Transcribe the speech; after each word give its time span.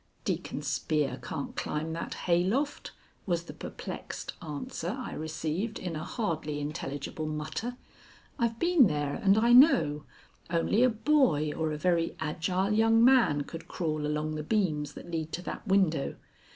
"Deacon 0.25 0.63
Spear 0.63 1.19
can't 1.21 1.55
climb 1.55 1.93
that 1.93 2.15
hay 2.25 2.43
loft," 2.43 2.91
was 3.27 3.43
the 3.43 3.53
perplexed 3.53 4.33
answer 4.41 4.89
I 4.97 5.13
received 5.13 5.77
in 5.77 5.95
a 5.95 6.03
hardly 6.03 6.59
intelligible 6.59 7.27
mutter. 7.27 7.77
"I've 8.39 8.57
been 8.57 8.87
there, 8.87 9.13
and 9.13 9.37
I 9.37 9.53
know; 9.53 10.05
only 10.49 10.81
a 10.81 10.89
boy 10.89 11.51
or 11.53 11.71
a 11.71 11.77
very 11.77 12.15
agile 12.19 12.73
young 12.73 13.05
man 13.05 13.41
could 13.43 13.67
crawl 13.67 14.07
along 14.07 14.33
the 14.33 14.41
beams 14.43 14.93
that 14.93 15.11
lead 15.11 15.31
to 15.33 15.43
that 15.43 15.67
window. 15.67 16.15